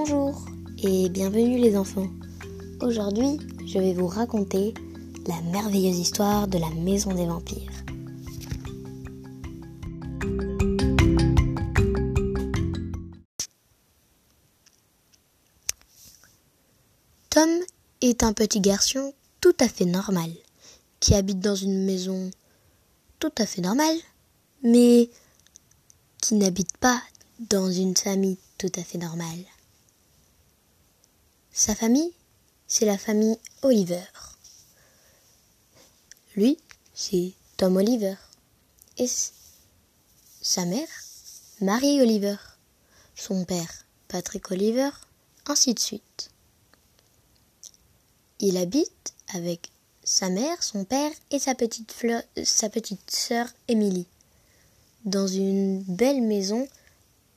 [0.00, 0.44] Bonjour
[0.80, 2.06] et bienvenue les enfants.
[2.80, 4.72] Aujourd'hui, je vais vous raconter
[5.26, 7.72] la merveilleuse histoire de la maison des vampires.
[17.28, 17.50] Tom
[18.00, 20.30] est un petit garçon tout à fait normal,
[21.00, 22.30] qui habite dans une maison
[23.18, 23.98] tout à fait normale,
[24.62, 25.10] mais
[26.22, 27.02] qui n'habite pas
[27.50, 29.44] dans une famille tout à fait normale.
[31.58, 32.12] Sa famille,
[32.68, 34.04] c'est la famille Oliver.
[36.36, 36.56] Lui,
[36.94, 38.14] c'est Tom Oliver.
[38.96, 39.08] Et
[40.40, 40.86] sa mère,
[41.60, 42.36] Marie Oliver.
[43.16, 44.90] Son père, Patrick Oliver,
[45.46, 46.30] ainsi de suite.
[48.38, 49.72] Il habite avec
[50.04, 51.90] sa mère, son père et sa petite,
[53.10, 54.06] sœur Émilie
[55.06, 56.68] dans une belle maison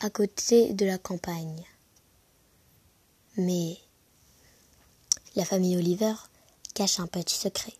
[0.00, 1.66] à côté de la campagne.
[3.36, 3.76] Mais
[5.36, 6.14] la famille Oliver
[6.74, 7.74] cache un petit secret.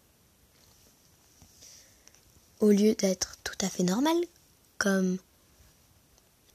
[2.60, 4.20] Au lieu d'être tout à fait normale,
[4.78, 5.18] comme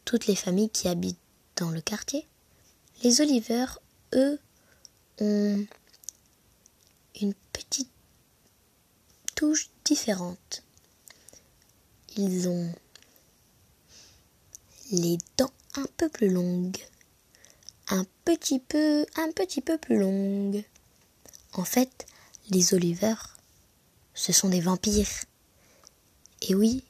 [0.06, 1.18] toutes les familles qui habitent
[1.56, 2.28] dans le quartier,
[3.04, 3.66] les Oliver,
[4.14, 4.40] eux,
[5.20, 5.66] ont
[7.20, 7.90] une petite
[9.36, 10.64] touche différente.
[12.16, 12.74] Ils ont
[14.92, 16.78] les dents un peu plus longues,
[17.90, 20.64] un petit peu, un petit peu plus longues.
[21.54, 22.06] En fait,
[22.50, 23.16] les Oliver,
[24.14, 25.26] ce sont des vampires.
[26.42, 26.84] Et oui,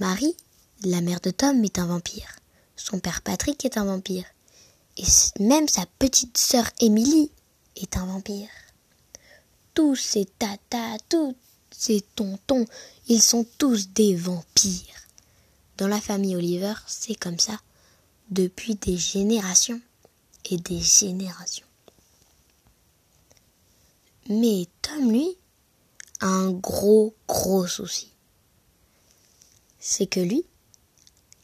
[0.00, 0.36] Marie,
[0.84, 2.36] la mère de Tom, est un vampire.
[2.76, 4.24] Son père Patrick est un vampire.
[4.96, 5.04] Et
[5.40, 7.30] même sa petite sœur Émilie
[7.76, 8.48] est un vampire.
[9.74, 11.36] Tous ces tatas, tous
[11.70, 12.66] ces tontons,
[13.06, 15.06] ils sont tous des vampires.
[15.76, 17.60] Dans la famille Oliver, c'est comme ça
[18.30, 19.80] depuis des générations
[20.50, 21.67] et des générations.
[24.28, 25.36] Mais Tom, lui,
[26.20, 28.12] a un gros, gros souci.
[29.78, 30.44] C'est que lui,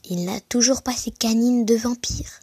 [0.04, 2.40] il n'a toujours pas ses canines de vampire.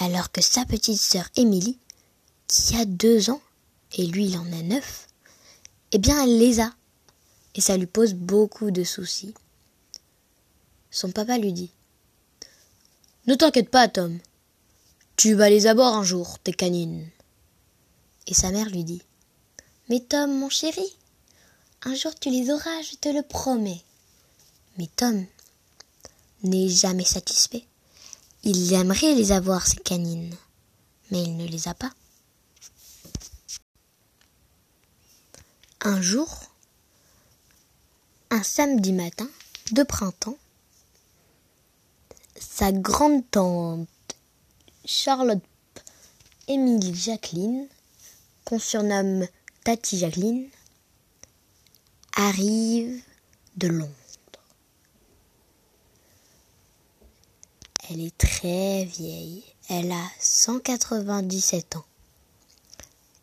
[0.00, 1.78] Alors que sa petite sœur Émilie,
[2.48, 3.40] qui a deux ans,
[3.96, 5.06] et lui il en a neuf,
[5.92, 6.74] eh bien elle les a.
[7.54, 9.34] Et ça lui pose beaucoup de soucis
[10.94, 11.72] son papa lui dit
[13.26, 14.20] Ne t'inquiète pas, Tom.
[15.16, 17.08] Tu vas les avoir un jour, tes canines.
[18.28, 19.02] Et sa mère lui dit
[19.88, 20.96] Mais Tom, mon chéri,
[21.82, 23.82] un jour tu les auras, je te le promets.
[24.78, 25.26] Mais Tom
[26.42, 27.64] n'est jamais satisfait.
[28.44, 30.34] Il aimerait les avoir, ces canines,
[31.10, 31.92] mais il ne les a pas.
[35.82, 36.40] Un jour,
[38.30, 39.28] un samedi matin
[39.72, 40.38] de printemps,
[42.40, 43.88] sa grande tante
[44.86, 45.42] Charlotte
[46.48, 47.66] Émilie Jacqueline,
[48.44, 49.26] qu'on surnomme
[49.64, 50.50] Tati Jacqueline,
[52.14, 53.00] arrive
[53.56, 53.90] de Londres.
[57.88, 61.84] Elle est très vieille, elle a 197 ans.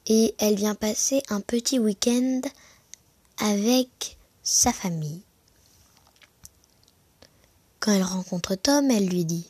[0.07, 2.41] Et elle vient passer un petit week-end
[3.37, 5.21] avec sa famille.
[7.79, 9.47] Quand elle rencontre Tom, elle lui dit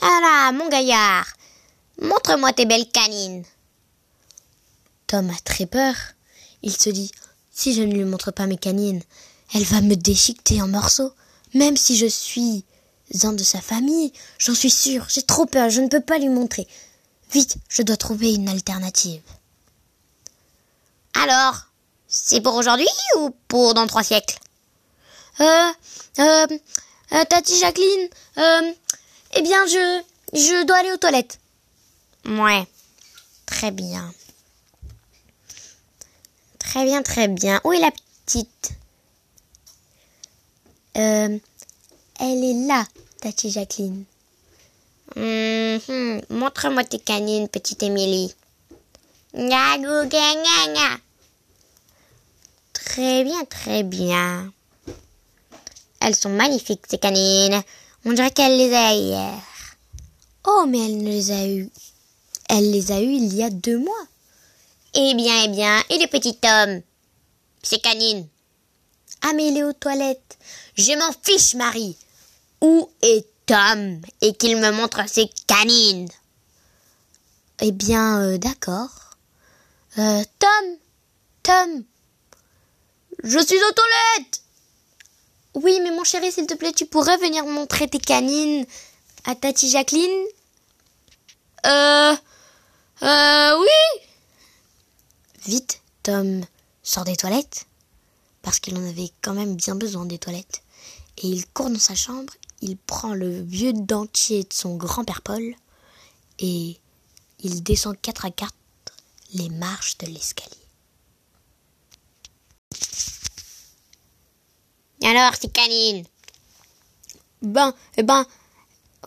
[0.00, 1.26] Ah mon gaillard,
[2.00, 3.44] montre-moi tes belles canines.
[5.06, 5.94] Tom a très peur.
[6.62, 7.12] Il se dit
[7.52, 9.02] Si je ne lui montre pas mes canines,
[9.54, 11.12] elle va me déchiqueter en morceaux.
[11.54, 12.64] Même si je suis
[13.22, 16.28] un de sa famille, j'en suis sûr, j'ai trop peur, je ne peux pas lui
[16.28, 16.66] montrer.
[17.32, 19.22] Vite, je dois trouver une alternative.
[21.14, 21.66] Alors,
[22.08, 22.86] c'est pour aujourd'hui
[23.18, 24.38] ou pour dans trois siècles?
[25.40, 25.70] Euh,
[26.18, 26.46] euh,
[27.12, 28.72] euh, Tati Jacqueline, euh,
[29.34, 30.02] eh bien, je,
[30.32, 31.38] je dois aller aux toilettes.
[32.26, 32.66] Ouais.
[33.46, 34.12] Très bien.
[36.76, 37.58] Très bien, très bien.
[37.64, 38.72] Où est la petite
[40.98, 41.38] euh,
[42.20, 42.86] Elle est là,
[43.18, 44.04] Tati Jacqueline.
[45.16, 46.20] Mhm.
[46.28, 48.34] Montre-moi tes canines, petite Émilie.
[52.74, 54.52] Très bien, très bien.
[56.00, 57.62] Elles sont magnifiques, ces canines.
[58.04, 59.32] On dirait qu'elle les a hier.
[60.44, 61.70] Oh, mais elle ne les a eues.
[62.50, 64.06] Elle les a eues il y a deux mois.
[64.98, 66.80] Eh bien, eh bien, et le petit homme
[67.62, 68.26] Ces canines
[69.20, 70.38] Ah, mais il est aux toilettes.
[70.74, 71.98] Je m'en fiche, Marie.
[72.62, 74.00] Où est Tom?
[74.22, 76.08] Et qu'il me montre ses canines.
[77.60, 79.16] Eh bien, euh, d'accord.
[79.98, 80.76] Euh, Tom
[81.42, 81.84] Tom
[83.22, 84.42] Je suis aux toilettes
[85.56, 88.66] oui, mais mon chéri, s'il te plaît, tu pourrais venir montrer tes canines
[89.24, 90.26] à Tati Jacqueline?
[91.64, 92.14] Euh...
[93.02, 93.58] Euh...
[93.58, 94.02] Oui
[95.46, 96.44] Vite, Tom
[96.82, 97.66] sort des toilettes,
[98.42, 100.62] parce qu'il en avait quand même bien besoin des toilettes,
[101.18, 102.32] et il court dans sa chambre,
[102.62, 105.54] il prend le vieux dentier de son grand-père Paul,
[106.40, 106.76] et
[107.40, 108.54] il descend quatre à quatre
[109.34, 110.50] les marches de l'escalier.
[115.04, 116.04] Alors, c'est canine?
[117.42, 118.26] Ben, eh ben,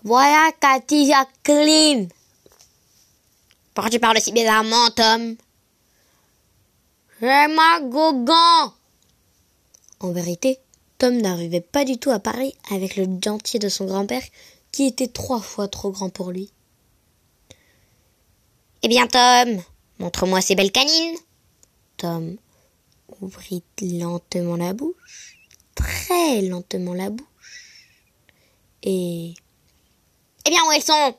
[0.05, 2.07] voilà Cathy Jacqueline.
[3.73, 5.35] Pourquoi tu parles si bizarrement, Tom?
[7.21, 8.71] Gogan.
[9.99, 10.59] En vérité,
[10.97, 14.23] Tom n'arrivait pas du tout à parler avec le dentier de son grand-père
[14.71, 16.51] qui était trois fois trop grand pour lui.
[18.83, 19.61] Eh bien, Tom,
[19.99, 21.17] montre-moi ces belles canines.
[21.97, 22.37] Tom
[23.21, 25.37] ouvrit lentement la bouche,
[25.75, 27.25] très lentement la bouche,
[28.83, 29.33] et...
[30.45, 31.15] Eh bien, où elles sont?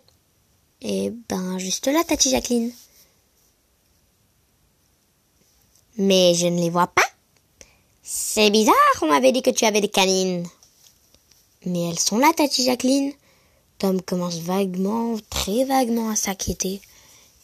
[0.81, 2.73] Eh ben, juste là, Tati Jacqueline.
[6.01, 7.05] Mais je ne les vois pas.
[8.03, 10.49] C'est bizarre, on m'avait dit que tu avais des canines.
[11.67, 13.13] Mais elles sont là, Tati Jacqueline.
[13.77, 16.81] Tom commence vaguement, très vaguement à s'inquiéter.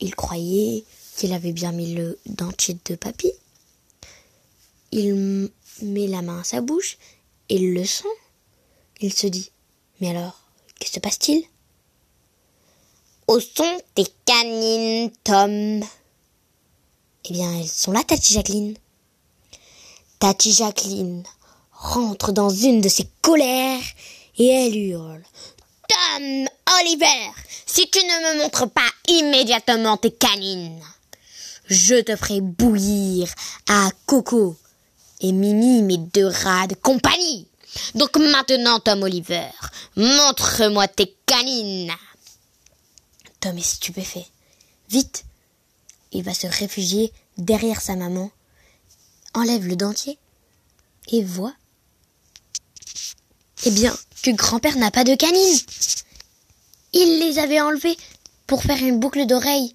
[0.00, 0.84] Il croyait
[1.18, 3.30] qu'il avait bien mis le dentier de papy.
[4.90, 5.50] Il
[5.82, 6.96] met la main à sa bouche
[7.50, 8.08] et le sent.
[9.02, 9.50] Il se dit
[10.00, 10.40] Mais alors,
[10.80, 11.44] que se passe-t-il?
[13.28, 15.84] Où sont tes canines, Tom?
[17.28, 18.76] Eh bien, elles sont là, Tati Jacqueline.
[20.20, 21.24] Tati Jacqueline
[21.72, 23.82] rentre dans une de ses colères
[24.38, 25.22] et elle hurle.
[25.88, 26.46] Tom
[26.80, 27.32] Oliver,
[27.66, 30.80] si tu ne me montres pas immédiatement tes canines,
[31.66, 33.28] je te ferai bouillir
[33.68, 34.56] à Coco
[35.20, 37.48] et Mimi, mes deux rats de compagnie.
[37.96, 39.48] Donc maintenant, Tom Oliver,
[39.96, 41.92] montre-moi tes canines.
[43.40, 44.26] Tom est stupéfait.
[44.88, 45.25] Vite,
[46.12, 48.30] il va se réfugier derrière sa maman,
[49.34, 50.18] enlève le dentier
[51.08, 51.54] et voit,
[53.64, 55.60] eh bien, que grand-père n'a pas de canines.
[56.92, 57.96] Il les avait enlevées
[58.46, 59.74] pour faire une boucle d'oreille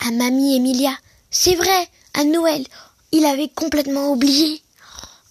[0.00, 0.96] à mamie Emilia.
[1.30, 2.66] C'est vrai, à Noël,
[3.12, 4.62] il avait complètement oublié.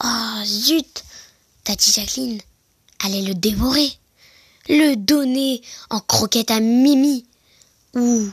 [0.03, 1.03] Oh, zut
[1.63, 2.41] Tati Jacqueline
[3.03, 3.91] allait le dévorer,
[4.69, 7.25] le donner en croquette à Mimi,
[7.95, 8.30] ou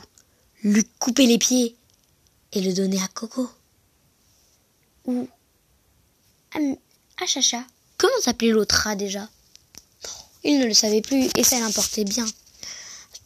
[0.63, 1.75] lui couper les pieds
[2.51, 3.49] et le donner à Coco,
[5.05, 5.27] ou
[6.53, 7.63] à, Chacha.
[7.97, 9.27] Comment s'appelait l'autre rat déjà?
[10.43, 12.25] Il ne le savait plus et ça l'importait bien.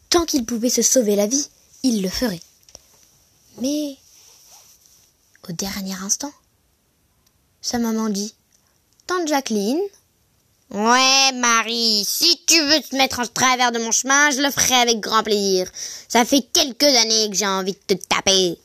[0.10, 1.48] Tant qu'il pouvait se sauver la vie,
[1.84, 2.42] il le ferait.
[3.62, 3.98] Mais
[5.48, 6.34] au dernier instant,
[7.62, 8.34] sa maman dit
[9.08, 9.82] Tante Jacqueline
[10.74, 14.76] Ouais, Marie, si tu veux te mettre en travers de mon chemin, je le ferai
[14.76, 15.70] avec grand plaisir.
[16.08, 18.58] Ça fait quelques années que j'ai envie de te taper.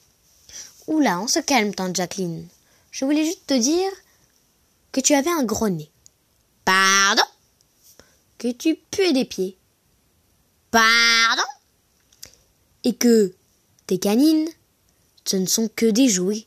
[0.86, 2.46] Oula, on se calme, tante Jacqueline.
[2.92, 3.90] Je voulais juste te dire
[4.92, 5.90] que tu avais un gros nez.
[6.64, 7.24] Pardon?
[8.38, 9.58] Que tu puais des pieds.
[10.70, 11.42] Pardon?
[12.84, 13.34] Et que
[13.88, 14.48] tes canines,
[15.24, 16.46] ce ne sont que des jouets.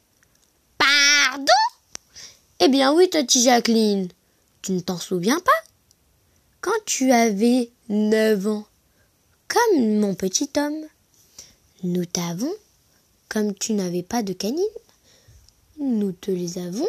[0.77, 1.51] Pardon?
[2.61, 4.07] Eh bien oui, Tati Jacqueline.
[4.69, 5.71] Tu ne t'en souviens pas?
[6.61, 8.67] Quand tu avais neuf ans,
[9.47, 10.85] comme mon petit homme,
[11.81, 12.53] nous t'avons,
[13.29, 14.63] comme tu n'avais pas de canines,
[15.79, 16.87] nous te les avons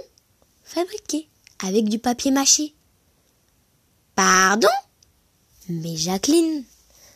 [0.63, 1.27] fabriquées
[1.65, 2.75] avec du papier mâché.
[4.15, 4.69] Pardon?
[5.71, 6.65] Mais Jacqueline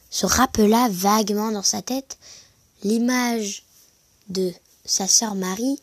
[0.08, 2.16] se rappela vaguement dans sa tête
[2.84, 3.66] l'image
[4.30, 4.50] de
[4.86, 5.78] sa sœur Marie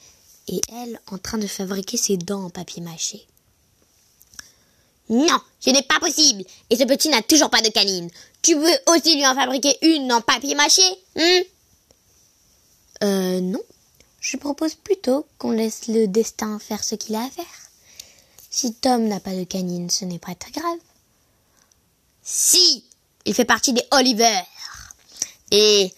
[0.48, 3.28] et elle en train de fabriquer ses dents en papier mâché.
[5.12, 6.46] Non, ce n'est pas possible.
[6.70, 8.10] Et ce petit n'a toujours pas de canine.
[8.42, 10.82] Tu veux aussi lui en fabriquer une en papier mâché
[11.18, 11.42] hein?
[13.04, 13.60] Euh, non.
[14.22, 17.46] Je propose plutôt qu'on laisse le destin faire ce qu'il a à faire.
[18.50, 20.80] Si Tom n'a pas de canine, ce n'est pas très grave.
[22.24, 22.86] Si,
[23.26, 24.40] il fait partie des Oliver.
[25.52, 25.92] Et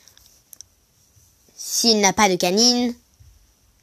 [1.55, 2.95] s'il n'a pas de canine,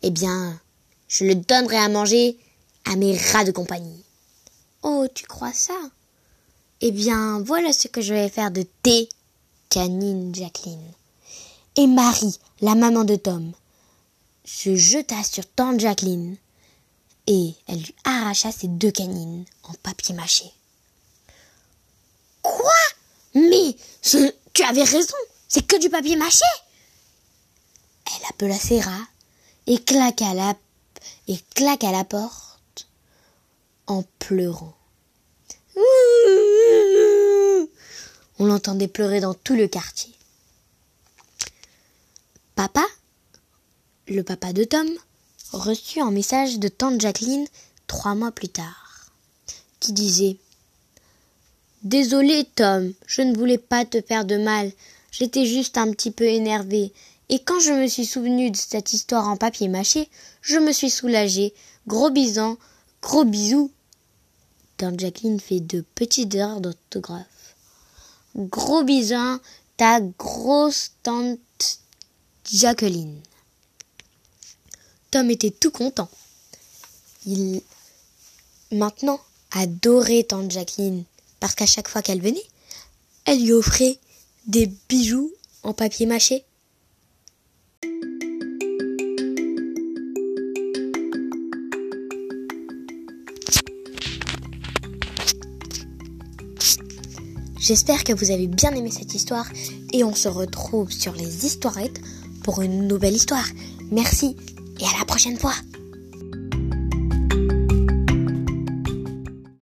[0.02, 0.60] eh bien,
[1.06, 2.36] je le donnerai à manger
[2.84, 3.99] à mes rats de compagnie.
[4.82, 5.78] Oh, tu crois ça?
[6.80, 9.08] Eh bien, voilà ce que je vais faire de tes
[9.68, 10.92] canines, Jacqueline.
[11.76, 13.52] Et Marie, la maman de Tom,
[14.44, 16.36] se jeta sur tante Jacqueline
[17.26, 20.50] et elle lui arracha ses deux canines en papier mâché.
[22.42, 22.72] Quoi?
[23.34, 26.44] Mais tu avais raison, c'est que du papier mâché.
[28.06, 29.06] Elle appela ses rats
[29.66, 30.54] et claqua la,
[31.28, 32.49] et claqua la porte
[33.90, 34.76] en pleurant.
[38.38, 40.14] On l'entendait pleurer dans tout le quartier.
[42.54, 42.84] Papa,
[44.06, 44.88] le papa de Tom,
[45.52, 47.46] reçut un message de tante Jacqueline
[47.88, 49.10] trois mois plus tard,
[49.80, 50.36] qui disait
[51.82, 54.70] Désolé Tom, je ne voulais pas te faire de mal,
[55.10, 56.92] j'étais juste un petit peu énervée,
[57.28, 60.08] et quand je me suis souvenu de cette histoire en papier mâché,
[60.42, 61.54] je me suis soulagée.
[61.86, 62.58] Gros bisous,
[63.02, 63.70] gros bisous.
[64.80, 67.54] Tante Jacqueline fait de petites erreurs d'orthographe.
[68.34, 69.38] Gros bisous,
[69.76, 71.80] ta grosse tante
[72.50, 73.20] Jacqueline.
[75.10, 76.08] Tom était tout content.
[77.26, 77.60] Il
[78.72, 79.20] maintenant
[79.50, 81.04] adorait tante Jacqueline
[81.40, 82.48] parce qu'à chaque fois qu'elle venait,
[83.26, 83.98] elle lui offrait
[84.46, 85.30] des bijoux
[85.62, 86.42] en papier mâché.
[97.70, 99.46] J'espère que vous avez bien aimé cette histoire
[99.92, 102.00] et on se retrouve sur les histoirettes
[102.42, 103.46] pour une nouvelle histoire.
[103.92, 104.34] Merci
[104.80, 105.54] et à la prochaine fois.